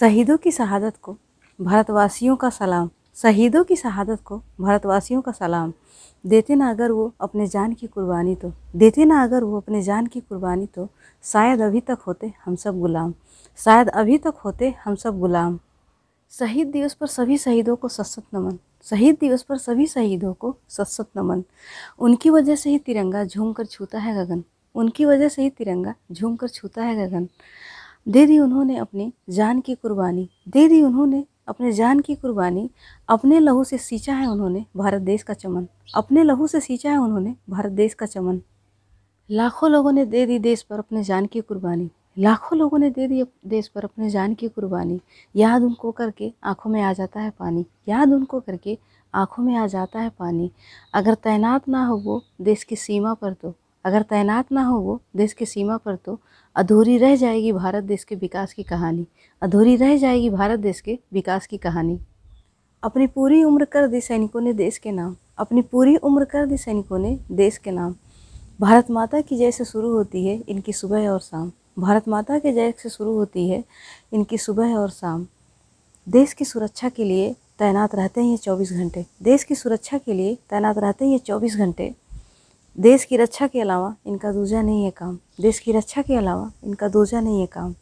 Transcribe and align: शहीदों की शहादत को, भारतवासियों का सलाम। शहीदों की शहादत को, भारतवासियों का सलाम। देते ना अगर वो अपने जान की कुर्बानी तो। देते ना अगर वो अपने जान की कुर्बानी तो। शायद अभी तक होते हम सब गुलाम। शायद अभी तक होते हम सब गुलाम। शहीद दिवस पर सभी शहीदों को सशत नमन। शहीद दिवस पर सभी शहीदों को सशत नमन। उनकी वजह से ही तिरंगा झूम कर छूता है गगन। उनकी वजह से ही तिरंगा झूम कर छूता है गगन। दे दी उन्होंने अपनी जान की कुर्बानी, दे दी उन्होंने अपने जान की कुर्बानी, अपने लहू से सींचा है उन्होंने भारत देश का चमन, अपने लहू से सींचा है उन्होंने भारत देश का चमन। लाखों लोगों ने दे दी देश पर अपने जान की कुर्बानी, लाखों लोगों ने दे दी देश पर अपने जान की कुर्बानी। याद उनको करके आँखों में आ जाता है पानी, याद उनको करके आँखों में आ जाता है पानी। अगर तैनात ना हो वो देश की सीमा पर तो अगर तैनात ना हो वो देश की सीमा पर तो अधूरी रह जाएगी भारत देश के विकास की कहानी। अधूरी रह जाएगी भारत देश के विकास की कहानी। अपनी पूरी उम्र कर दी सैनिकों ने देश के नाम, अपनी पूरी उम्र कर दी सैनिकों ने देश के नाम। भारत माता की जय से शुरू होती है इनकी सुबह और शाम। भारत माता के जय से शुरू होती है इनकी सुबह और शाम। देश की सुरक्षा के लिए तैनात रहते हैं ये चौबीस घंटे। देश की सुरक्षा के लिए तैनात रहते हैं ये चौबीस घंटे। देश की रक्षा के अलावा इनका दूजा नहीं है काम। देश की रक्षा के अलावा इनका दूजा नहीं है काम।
शहीदों 0.00 0.36
की 0.36 0.50
शहादत 0.50 0.96
को, 1.02 1.16
भारतवासियों 1.60 2.36
का 2.36 2.50
सलाम। 2.50 2.90
शहीदों 3.14 3.64
की 3.64 3.76
शहादत 3.76 4.20
को, 4.24 4.42
भारतवासियों 4.60 5.22
का 5.22 5.32
सलाम। 5.32 5.72
देते 6.26 6.54
ना 6.54 6.70
अगर 6.70 6.92
वो 6.92 7.14
अपने 7.20 7.46
जान 7.46 7.72
की 7.72 7.86
कुर्बानी 7.86 8.34
तो। 8.34 8.52
देते 8.76 9.04
ना 9.04 9.22
अगर 9.22 9.44
वो 9.44 9.56
अपने 9.56 9.82
जान 9.82 10.06
की 10.06 10.20
कुर्बानी 10.20 10.66
तो। 10.66 10.88
शायद 11.22 11.60
अभी 11.60 11.80
तक 11.80 11.98
होते 12.06 12.32
हम 12.44 12.56
सब 12.56 12.80
गुलाम। 12.80 13.14
शायद 13.56 13.88
अभी 13.88 14.18
तक 14.18 14.34
होते 14.44 14.74
हम 14.84 14.94
सब 14.94 15.20
गुलाम। 15.20 15.58
शहीद 16.30 16.68
दिवस 16.68 16.94
पर 16.94 17.06
सभी 17.06 17.38
शहीदों 17.38 17.76
को 17.76 17.88
सशत 17.88 18.22
नमन। 18.34 18.58
शहीद 18.84 19.16
दिवस 19.20 19.42
पर 19.42 19.56
सभी 19.56 19.86
शहीदों 19.86 20.34
को 20.34 20.56
सशत 20.68 21.08
नमन। 21.16 21.44
उनकी 21.98 22.30
वजह 22.30 22.56
से 22.56 22.70
ही 22.70 22.78
तिरंगा 22.78 23.24
झूम 23.24 23.52
कर 23.52 23.66
छूता 23.66 23.98
है 23.98 24.24
गगन। 24.24 24.44
उनकी 24.74 25.04
वजह 25.04 25.28
से 25.28 25.42
ही 25.42 25.50
तिरंगा 25.50 25.94
झूम 26.12 26.36
कर 26.36 26.48
छूता 26.48 26.82
है 26.82 27.06
गगन। 27.06 27.28
दे 28.08 28.24
दी 28.26 28.38
उन्होंने 28.38 28.76
अपनी 28.76 29.12
जान 29.30 29.60
की 29.60 29.74
कुर्बानी, 29.74 30.28
दे 30.48 30.68
दी 30.68 30.82
उन्होंने 30.82 31.24
अपने 31.48 31.72
जान 31.72 32.00
की 32.00 32.14
कुर्बानी, 32.14 32.70
अपने 33.08 33.40
लहू 33.40 33.64
से 33.64 33.78
सींचा 33.78 34.14
है 34.14 34.26
उन्होंने 34.26 34.64
भारत 34.76 35.02
देश 35.02 35.22
का 35.22 35.34
चमन, 35.34 35.66
अपने 35.94 36.22
लहू 36.22 36.46
से 36.46 36.60
सींचा 36.60 36.90
है 36.90 36.98
उन्होंने 36.98 37.34
भारत 37.50 37.72
देश 37.72 37.94
का 37.94 38.06
चमन। 38.06 38.40
लाखों 39.30 39.70
लोगों 39.70 39.92
ने 39.92 40.04
दे 40.06 40.24
दी 40.26 40.38
देश 40.38 40.62
पर 40.62 40.78
अपने 40.78 41.04
जान 41.04 41.26
की 41.26 41.40
कुर्बानी, 41.40 41.90
लाखों 42.18 42.58
लोगों 42.58 42.78
ने 42.78 42.90
दे 42.90 43.08
दी 43.08 43.22
देश 43.46 43.68
पर 43.68 43.84
अपने 43.84 44.10
जान 44.10 44.34
की 44.34 44.48
कुर्बानी। 44.48 45.00
याद 45.34 45.62
उनको 45.62 45.90
करके 45.92 46.32
आँखों 46.44 46.70
में 46.70 46.82
आ 46.82 46.92
जाता 46.92 47.20
है 47.20 47.30
पानी, 47.30 47.66
याद 47.88 48.12
उनको 48.12 48.40
करके 48.40 48.78
आँखों 49.14 49.42
में 49.42 49.54
आ 49.56 49.66
जाता 49.66 50.00
है 50.00 50.10
पानी। 50.18 50.50
अगर 50.94 51.14
तैनात 51.14 51.68
ना 51.68 51.86
हो 51.86 51.96
वो 51.96 52.22
देश 52.40 52.64
की 52.64 52.76
सीमा 52.76 53.14
पर 53.14 53.32
तो 53.32 53.54
अगर 53.88 54.02
तैनात 54.02 54.50
ना 54.52 54.62
हो 54.64 54.78
वो 54.78 55.00
देश 55.16 55.32
की 55.32 55.46
सीमा 55.46 55.76
पर 55.76 55.94
तो 55.96 56.18
अधूरी 56.56 56.96
रह 56.98 57.14
जाएगी 57.16 57.52
भारत 57.52 57.84
देश 57.84 58.02
के 58.04 58.14
विकास 58.14 58.52
की 58.52 58.62
कहानी। 58.62 59.06
अधूरी 59.42 59.76
रह 59.76 59.96
जाएगी 59.96 60.30
भारत 60.30 60.60
देश 60.60 60.80
के 60.80 60.98
विकास 61.12 61.46
की 61.46 61.56
कहानी। 61.56 61.98
अपनी 62.82 63.06
पूरी 63.06 63.42
उम्र 63.44 63.64
कर 63.64 63.86
दी 63.86 64.00
सैनिकों 64.00 64.40
ने 64.40 64.52
देश 64.52 64.78
के 64.78 64.90
नाम, 64.92 65.14
अपनी 65.38 65.62
पूरी 65.62 65.96
उम्र 65.96 66.24
कर 66.24 66.46
दी 66.46 66.56
सैनिकों 66.56 66.98
ने 66.98 67.18
देश 67.32 67.56
के 67.58 67.70
नाम। 67.70 67.94
भारत 68.60 68.90
माता 68.90 69.20
की 69.20 69.36
जय 69.36 69.50
से 69.50 69.64
शुरू 69.64 69.92
होती 69.92 70.26
है 70.26 70.42
इनकी 70.48 70.72
सुबह 70.72 71.08
और 71.08 71.20
शाम। 71.20 71.50
भारत 71.78 72.08
माता 72.08 72.38
के 72.38 72.52
जय 72.52 72.72
से 72.78 72.88
शुरू 72.88 73.14
होती 73.14 73.48
है 73.48 73.62
इनकी 74.12 74.38
सुबह 74.38 74.74
और 74.74 74.90
शाम। 74.90 75.26
देश 76.06 76.32
की 76.32 76.44
सुरक्षा 76.44 76.88
के 76.88 77.04
लिए 77.04 77.32
तैनात 77.58 77.94
रहते 77.94 78.20
हैं 78.20 78.30
ये 78.30 78.36
चौबीस 78.36 78.72
घंटे। 78.72 79.04
देश 79.22 79.44
की 79.44 79.54
सुरक्षा 79.54 79.98
के 79.98 80.12
लिए 80.12 80.34
तैनात 80.50 80.78
रहते 80.78 81.04
हैं 81.04 81.12
ये 81.12 81.18
चौबीस 81.18 81.56
घंटे। 81.56 81.94
देश 82.76 83.04
की 83.04 83.16
रक्षा 83.16 83.46
के 83.46 83.60
अलावा 83.60 83.94
इनका 84.06 84.30
दूजा 84.32 84.60
नहीं 84.62 84.84
है 84.84 84.90
काम। 84.90 85.18
देश 85.40 85.58
की 85.58 85.72
रक्षा 85.72 86.02
के 86.02 86.16
अलावा 86.16 86.50
इनका 86.64 86.88
दूजा 86.88 87.20
नहीं 87.20 87.40
है 87.40 87.46
काम। 87.46 87.74